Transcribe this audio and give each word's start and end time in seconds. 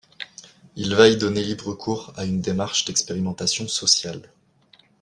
Il 0.75 0.95
va 0.95 1.09
y 1.09 1.15
donner 1.15 1.43
libre 1.43 1.75
cours 1.75 2.11
à 2.17 2.25
une 2.25 2.41
démarche 2.41 2.85
d’expérimentation 2.85 3.67
sociale. 3.67 4.31